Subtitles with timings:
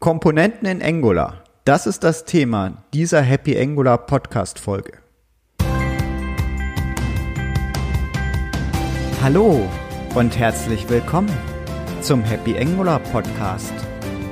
[0.00, 1.42] Komponenten in Angular.
[1.64, 4.92] Das ist das Thema dieser Happy Angular Podcast Folge.
[9.20, 9.68] Hallo
[10.14, 11.36] und herzlich willkommen
[12.00, 13.72] zum Happy Angular Podcast,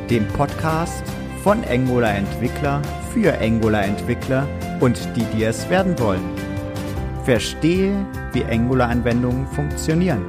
[0.09, 1.03] dem Podcast
[1.43, 2.81] von Angular Entwickler
[3.13, 4.47] für Angular Entwickler
[4.79, 6.23] und die, die es werden wollen.
[7.25, 10.25] Verstehe, wie Angular Anwendungen funktionieren.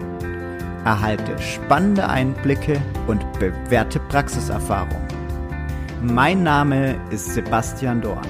[0.84, 5.08] Erhalte spannende Einblicke und bewährte Praxiserfahrung.
[6.04, 8.22] Mein Name ist Sebastian Dorn.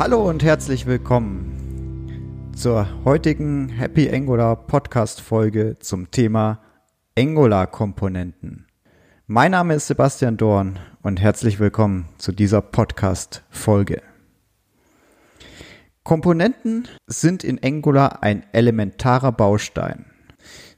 [0.00, 6.58] Hallo und herzlich willkommen zur heutigen Happy Angular Podcast Folge zum Thema
[7.16, 8.66] Angular Komponenten.
[9.28, 14.00] Mein Name ist Sebastian Dorn und herzlich willkommen zu dieser Podcast Folge.
[16.02, 20.06] Komponenten sind in Angular ein elementarer Baustein.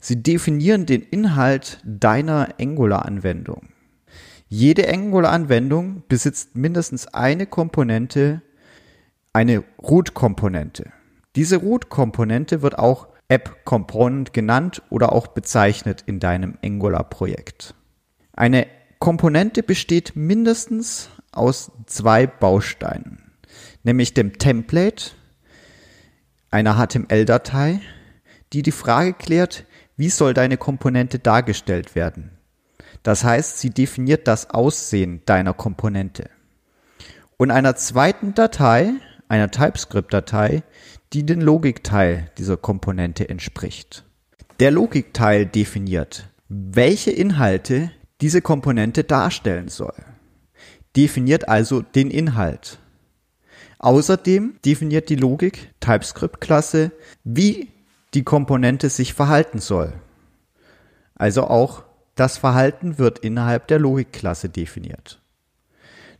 [0.00, 3.68] Sie definieren den Inhalt deiner Angular-Anwendung.
[4.48, 8.42] Jede Angular-Anwendung besitzt mindestens eine Komponente,
[9.32, 10.90] eine Root-Komponente.
[11.36, 17.74] Diese Root-Komponente wird auch App Component genannt oder auch bezeichnet in deinem Angular-Projekt.
[18.32, 18.66] Eine
[19.06, 23.30] Komponente besteht mindestens aus zwei Bausteinen,
[23.84, 25.12] nämlich dem Template,
[26.50, 27.78] einer HTML-Datei,
[28.52, 29.64] die die Frage klärt,
[29.96, 32.32] wie soll deine Komponente dargestellt werden.
[33.04, 36.28] Das heißt, sie definiert das Aussehen deiner Komponente.
[37.36, 38.90] Und einer zweiten Datei,
[39.28, 40.64] einer TypeScript-Datei,
[41.12, 44.02] die den Logikteil dieser Komponente entspricht.
[44.58, 49.94] Der Logikteil definiert, welche Inhalte diese Komponente darstellen soll.
[50.96, 52.78] Definiert also den Inhalt.
[53.78, 56.92] Außerdem definiert die Logik TypeScript-Klasse,
[57.24, 57.68] wie
[58.14, 59.92] die Komponente sich verhalten soll.
[61.14, 61.84] Also auch
[62.14, 65.20] das Verhalten wird innerhalb der Logikklasse definiert.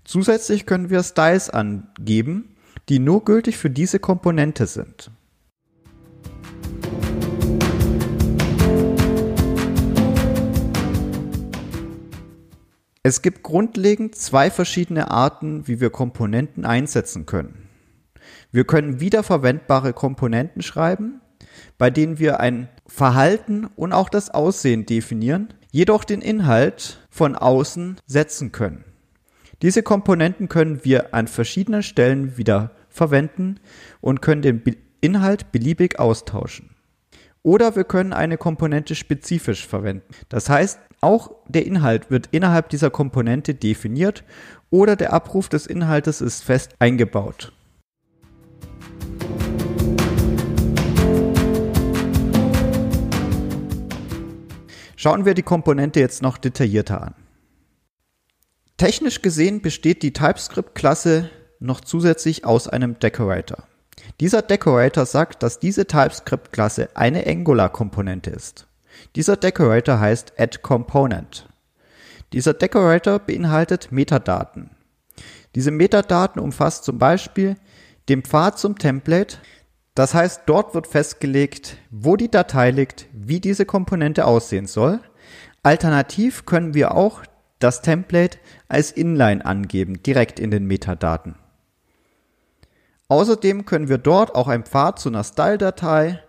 [0.04, 2.54] Zusätzlich können wir Styles angeben,
[2.88, 5.10] die nur gültig für diese Komponente sind.
[13.08, 17.68] Es gibt grundlegend zwei verschiedene Arten, wie wir Komponenten einsetzen können.
[18.50, 21.20] Wir können wiederverwendbare Komponenten schreiben,
[21.78, 28.00] bei denen wir ein Verhalten und auch das Aussehen definieren, jedoch den Inhalt von außen
[28.06, 28.82] setzen können.
[29.62, 33.60] Diese Komponenten können wir an verschiedenen Stellen wieder verwenden
[34.00, 34.64] und können den
[35.00, 36.70] Inhalt beliebig austauschen.
[37.44, 40.12] Oder wir können eine Komponente spezifisch verwenden.
[40.28, 44.24] Das heißt, auch der Inhalt wird innerhalb dieser Komponente definiert
[44.70, 47.52] oder der Abruf des Inhaltes ist fest eingebaut.
[54.96, 57.14] Schauen wir die Komponente jetzt noch detaillierter an.
[58.76, 61.30] Technisch gesehen besteht die TypeScript-Klasse
[61.60, 63.64] noch zusätzlich aus einem Decorator.
[64.20, 68.65] Dieser Decorator sagt, dass diese TypeScript-Klasse eine Angular-Komponente ist.
[69.14, 71.48] Dieser Decorator heißt addComponent.
[72.32, 74.70] Dieser Decorator beinhaltet Metadaten.
[75.54, 77.56] Diese Metadaten umfasst zum Beispiel
[78.08, 79.38] den Pfad zum Template.
[79.94, 85.00] Das heißt, dort wird festgelegt, wo die Datei liegt, wie diese Komponente aussehen soll.
[85.62, 87.22] Alternativ können wir auch
[87.58, 91.36] das Template als Inline angeben, direkt in den Metadaten.
[93.08, 96.22] Außerdem können wir dort auch einen Pfad zu einer Style-Datei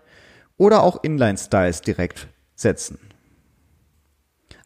[0.56, 2.28] oder auch Inline-Styles direkt
[2.58, 2.98] setzen.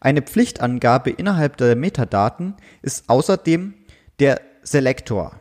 [0.01, 3.75] Eine Pflichtangabe innerhalb der Metadaten ist außerdem
[4.19, 5.39] der Selektor.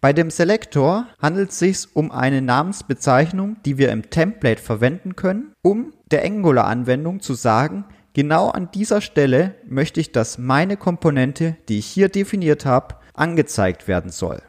[0.00, 5.52] Bei dem Selektor handelt es sich um eine Namensbezeichnung, die wir im Template verwenden können,
[5.62, 11.78] um der Angular-Anwendung zu sagen, genau an dieser Stelle möchte ich, dass meine Komponente, die
[11.78, 14.40] ich hier definiert habe, angezeigt werden soll.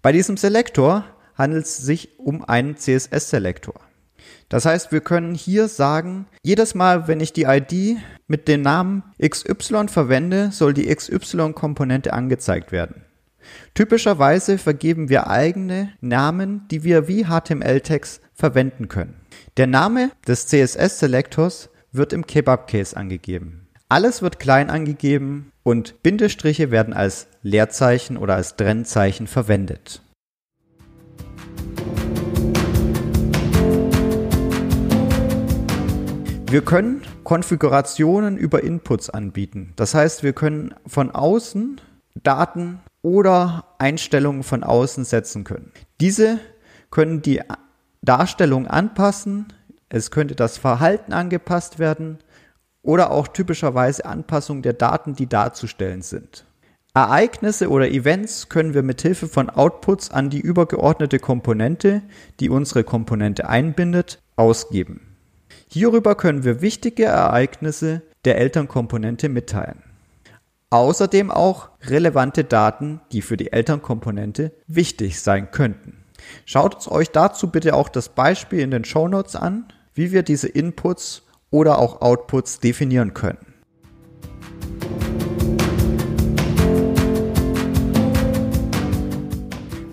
[0.00, 1.04] Bei diesem Selektor
[1.36, 3.74] handelt es sich um einen CSS-Selektor.
[4.48, 9.02] Das heißt, wir können hier sagen, jedes Mal, wenn ich die ID mit dem Namen
[9.20, 13.04] XY verwende, soll die XY-Komponente angezeigt werden.
[13.74, 19.16] Typischerweise vergeben wir eigene Namen, die wir wie HTML-Text verwenden können.
[19.56, 23.68] Der Name des CSS-Selektors wird im Kebab-Case angegeben.
[23.88, 30.02] Alles wird klein angegeben und Bindestriche werden als Leerzeichen oder als Trennzeichen verwendet.
[36.54, 39.72] Wir können Konfigurationen über Inputs anbieten.
[39.74, 41.80] Das heißt, wir können von außen
[42.22, 45.72] Daten oder Einstellungen von außen setzen können.
[46.00, 46.38] Diese
[46.92, 47.40] können die
[48.02, 49.46] Darstellung anpassen,
[49.88, 52.18] es könnte das Verhalten angepasst werden
[52.82, 56.44] oder auch typischerweise Anpassung der Daten, die darzustellen sind.
[56.94, 62.02] Ereignisse oder Events können wir mit Hilfe von Outputs an die übergeordnete Komponente,
[62.38, 65.13] die unsere Komponente einbindet, ausgeben.
[65.74, 69.82] Hierüber können wir wichtige Ereignisse der Elternkomponente mitteilen.
[70.70, 76.04] Außerdem auch relevante Daten, die für die Elternkomponente wichtig sein könnten.
[76.44, 80.46] Schaut euch dazu bitte auch das Beispiel in den Show Notes an, wie wir diese
[80.46, 83.44] Inputs oder auch Outputs definieren können.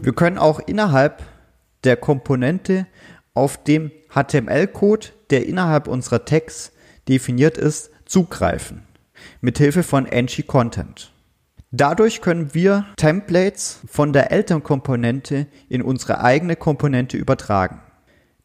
[0.04, 1.24] Wir können auch innerhalb
[1.84, 2.86] der Komponente
[3.34, 6.72] auf dem HTML-Code, der innerhalb unserer Tags
[7.08, 8.84] definiert ist, zugreifen.
[9.42, 11.12] Mithilfe von ng Content.
[11.72, 17.82] Dadurch können wir Templates von der Elternkomponente in unsere eigene Komponente übertragen.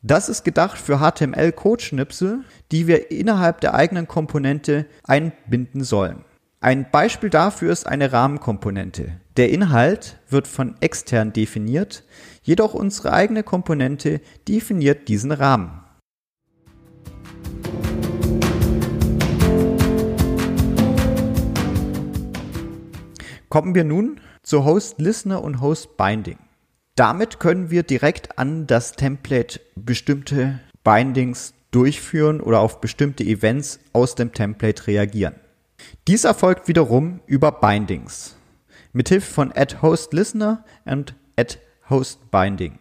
[0.01, 6.25] Das ist gedacht für HTML-Codeschnipsel, die wir innerhalb der eigenen Komponente einbinden sollen.
[6.61, 9.21] Ein Beispiel dafür ist eine Rahmenkomponente.
[9.37, 12.05] Der Inhalt wird von extern definiert,
[12.43, 15.83] jedoch unsere eigene Komponente definiert diesen Rahmen.
[23.49, 26.39] Kommen wir nun zu Host Listener und Host Binding.
[26.95, 34.15] Damit können wir direkt an das Template bestimmte Bindings durchführen oder auf bestimmte Events aus
[34.15, 35.35] dem Template reagieren.
[36.09, 38.37] Dies erfolgt wiederum über Bindings
[38.97, 41.59] mithilfe von add host listener und add
[41.91, 42.79] host binding.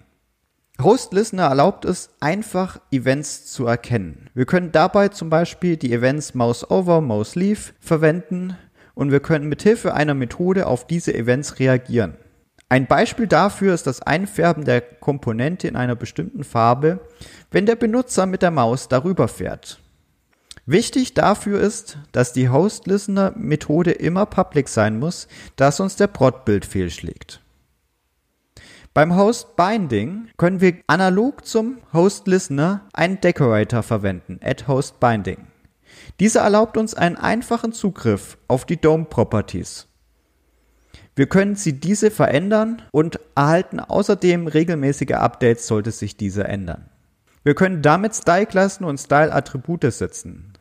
[0.81, 4.29] Host Listener erlaubt es, einfach Events zu erkennen.
[4.33, 8.57] Wir können dabei zum Beispiel die Events Mouse Over, Mouse Leave verwenden
[8.95, 12.15] und wir können mithilfe einer Methode auf diese Events reagieren.
[12.67, 16.99] Ein Beispiel dafür ist das Einfärben der Komponente in einer bestimmten Farbe,
[17.51, 19.79] wenn der Benutzer mit der Maus darüber fährt.
[20.65, 25.27] Wichtig dafür ist, dass die Host-Listener-Methode immer public sein muss,
[25.57, 27.39] da sonst der Prot-Bild fehlschlägt.
[28.95, 35.45] Beim Host-Binding können wir analog zum Host-Listener einen Decorator verwenden, add Host-Binding.
[36.19, 39.87] Dieser erlaubt uns einen einfachen Zugriff auf die DOM-Properties.
[41.15, 46.89] Wir können sie diese verändern und erhalten außerdem regelmäßige Updates, sollte sich diese ändern.
[47.43, 50.53] Wir können damit Style-Klassen und Style-Attribute setzen.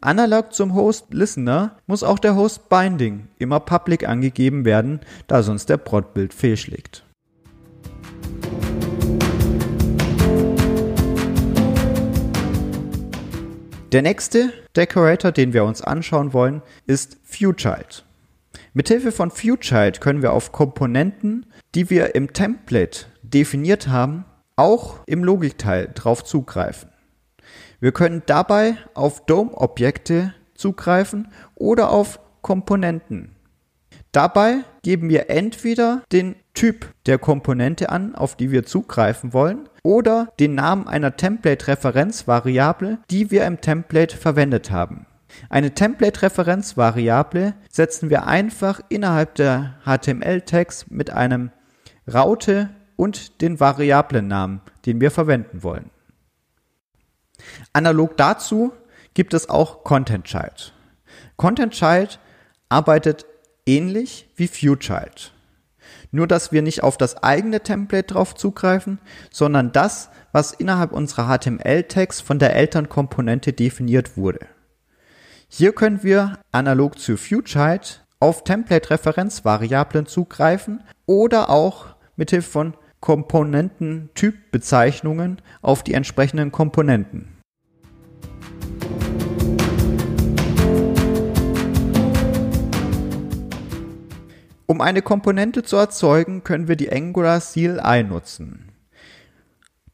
[0.00, 6.34] Analog zum Host-Listener muss auch der Host-Binding immer public angegeben werden, da sonst der Prot-Bild
[6.34, 7.04] fehlschlägt.
[13.92, 18.04] Der nächste Decorator, den wir uns anschauen wollen, ist ViewChild.
[18.74, 24.26] Mithilfe von ViewChild können wir auf Komponenten, die wir im Template definiert haben,
[24.56, 26.90] auch im Logikteil drauf zugreifen.
[27.80, 33.36] Wir können dabei auf DOM-Objekte zugreifen oder auf Komponenten.
[34.18, 40.32] Dabei geben wir entweder den Typ der Komponente an, auf die wir zugreifen wollen, oder
[40.40, 45.06] den Namen einer Template-Referenzvariable, die wir im Template verwendet haben.
[45.50, 51.52] Eine Template-Referenzvariable setzen wir einfach innerhalb der HTML-Tags mit einem
[52.12, 55.90] Raute und den Variablennamen, den wir verwenden wollen.
[57.72, 58.72] Analog dazu
[59.14, 60.74] gibt es auch Content Child.
[61.36, 62.18] Content Child
[62.68, 63.24] arbeitet
[63.68, 65.32] ähnlich wie ViewChild.
[66.10, 68.98] Nur dass wir nicht auf das eigene Template drauf zugreifen,
[69.30, 74.46] sondern das, was innerhalb unserer HTML-Tags von der Elternkomponente definiert wurde.
[75.48, 85.84] Hier können wir analog zu ViewChild auf Template-Referenzvariablen zugreifen oder auch mithilfe von Komponententypbezeichnungen auf
[85.84, 87.37] die entsprechenden Komponenten.
[94.70, 98.70] Um eine Komponente zu erzeugen, können wir die Angular CLI nutzen.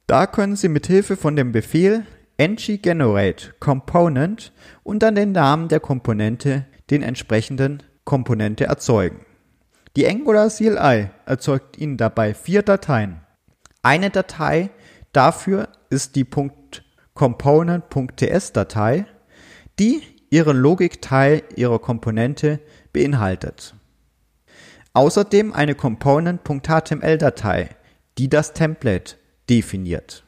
[0.08, 2.04] Da können Sie mit Hilfe von dem Befehl
[2.38, 4.52] ng-generate component
[4.82, 9.24] und dann den Namen der Komponente den entsprechenden Komponente erzeugen.
[9.94, 13.20] Die Angular CLI erzeugt Ihnen dabei vier Dateien.
[13.84, 14.70] Eine Datei
[15.12, 16.26] dafür ist die
[17.14, 19.06] .component.ts Datei,
[19.78, 22.58] die ihren Logikteil ihrer Komponente
[22.92, 23.76] beinhaltet.
[24.94, 27.70] Außerdem eine Component.html Datei,
[28.16, 29.16] die das Template
[29.50, 30.22] definiert.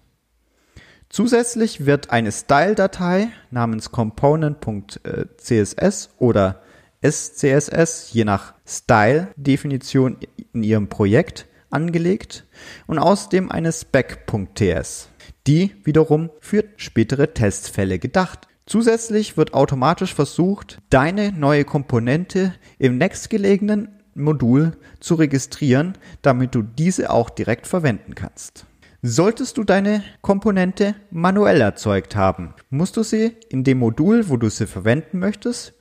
[1.08, 6.62] Zusätzlich wird eine Style-Datei namens component.css oder
[7.00, 10.16] SCSS je nach Style-Definition
[10.52, 12.44] in Ihrem Projekt angelegt
[12.88, 15.11] und außerdem eine Spec.ts.
[15.46, 18.49] Die wiederum für spätere Testfälle gedacht.
[18.66, 27.11] Zusätzlich wird automatisch versucht, deine neue Komponente im nächstgelegenen Modul zu registrieren, damit du diese
[27.11, 28.66] auch direkt verwenden kannst.
[29.02, 34.49] Solltest du deine Komponente manuell erzeugt haben, musst du sie in dem Modul, wo du
[34.49, 35.75] sie verwenden möchtest,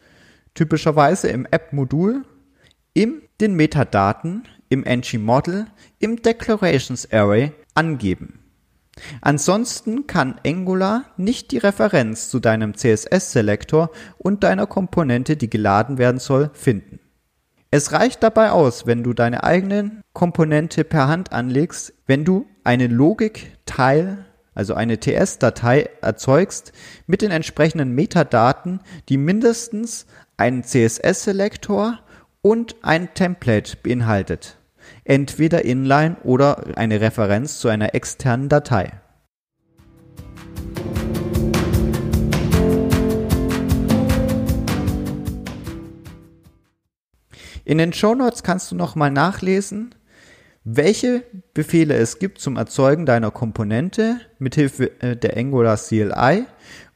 [0.54, 2.24] typischerweise im App-Modul,
[2.94, 5.66] in den Metadaten, im ng-Model,
[6.00, 8.40] im Declarations Array angeben.
[9.22, 16.20] Ansonsten kann Angular nicht die Referenz zu deinem CSS-Selektor und deiner Komponente, die geladen werden
[16.20, 17.00] soll, finden.
[17.78, 22.88] Es reicht dabei aus, wenn du deine eigene Komponente per Hand anlegst, wenn du eine
[22.88, 26.72] Logikteil, also eine TS-Datei erzeugst
[27.06, 28.80] mit den entsprechenden Metadaten,
[29.10, 30.06] die mindestens
[30.38, 32.00] einen CSS-Selektor
[32.42, 34.58] und ein Template beinhaltet.
[35.04, 38.94] Entweder inline oder eine Referenz zu einer externen Datei.
[47.66, 49.96] In den Show Notes kannst du nochmal nachlesen,
[50.64, 51.24] welche
[51.56, 56.46] Befehle es gibt zum Erzeugen deiner Komponente mithilfe äh, der Angular CLI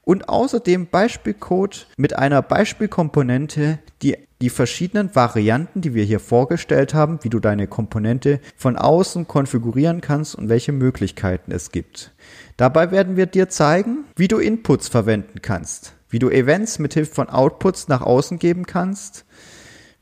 [0.02, 7.18] und außerdem Beispielcode mit einer Beispielkomponente, die die verschiedenen Varianten, die wir hier vorgestellt haben,
[7.22, 12.12] wie du deine Komponente von außen konfigurieren kannst und welche Möglichkeiten es gibt.
[12.56, 17.28] Dabei werden wir dir zeigen, wie du Inputs verwenden kannst, wie du Events mithilfe von
[17.28, 19.26] Outputs nach außen geben kannst,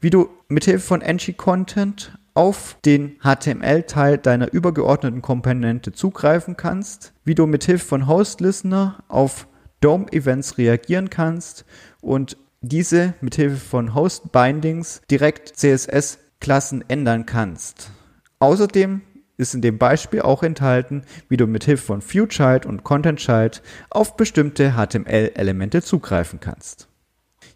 [0.00, 7.46] wie du mithilfe von ng-Content auf den HTML-Teil deiner übergeordneten Komponente zugreifen kannst, wie du
[7.46, 9.48] mithilfe von Host-Listener auf
[9.80, 11.64] DOM-Events reagieren kannst
[12.00, 17.90] und diese mithilfe von Host-Bindings direkt CSS-Klassen ändern kannst.
[18.38, 19.02] Außerdem
[19.36, 24.72] ist in dem Beispiel auch enthalten, wie du mithilfe von ViewChild und ContentChild auf bestimmte
[24.72, 26.88] HTML-Elemente zugreifen kannst.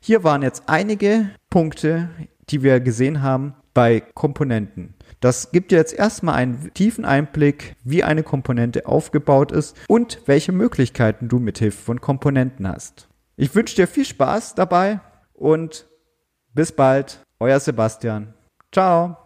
[0.00, 2.08] Hier waren jetzt einige Punkte,
[2.52, 4.94] die wir gesehen haben bei Komponenten.
[5.20, 10.52] Das gibt dir jetzt erstmal einen tiefen Einblick, wie eine Komponente aufgebaut ist und welche
[10.52, 13.08] Möglichkeiten du mit Hilfe von Komponenten hast.
[13.36, 15.00] Ich wünsche dir viel Spaß dabei
[15.32, 15.86] und
[16.54, 18.34] bis bald, euer Sebastian.
[18.72, 19.16] Ciao.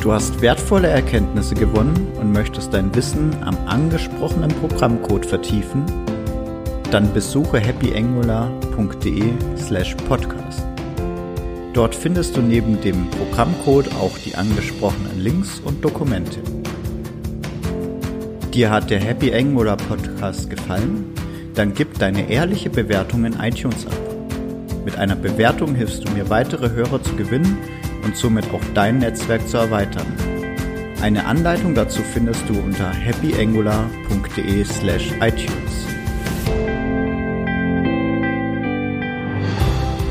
[0.00, 5.84] Du hast wertvolle Erkenntnisse gewonnen und möchtest dein Wissen am angesprochenen Programmcode vertiefen?
[6.90, 10.69] Dann besuche happyangular.de slash podcast.
[11.72, 16.40] Dort findest du neben dem Programmcode auch die angesprochenen Links und Dokumente.
[18.52, 21.04] Dir hat der Happy Angular Podcast gefallen?
[21.54, 23.96] Dann gib deine ehrliche Bewertung in iTunes ab.
[24.84, 27.58] Mit einer Bewertung hilfst du mir weitere Hörer zu gewinnen
[28.04, 30.06] und somit auch dein Netzwerk zu erweitern.
[31.00, 34.64] Eine Anleitung dazu findest du unter happyangular.de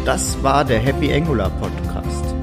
[0.09, 2.33] Das war der Happy Angular Podcast.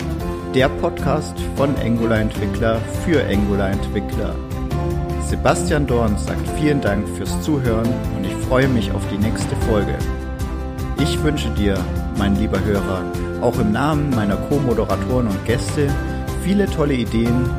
[0.54, 4.36] Der Podcast von Angular Entwickler für Angular Entwickler.
[5.20, 9.98] Sebastian Dorn sagt vielen Dank fürs Zuhören und ich freue mich auf die nächste Folge.
[11.02, 11.76] Ich wünsche dir,
[12.16, 13.02] mein lieber Hörer,
[13.40, 15.92] auch im Namen meiner Co-Moderatoren und Gäste
[16.44, 17.50] viele tolle Ideen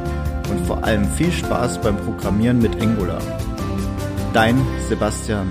[0.49, 3.19] und vor allem viel Spaß beim Programmieren mit Angular.
[4.31, 4.55] Dein
[4.87, 5.49] Sebastian